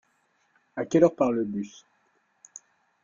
[0.77, 1.85] À quelle heure part le bus?